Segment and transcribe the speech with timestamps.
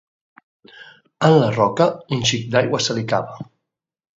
[1.27, 3.39] En la roca, un xic d'aigua salicava.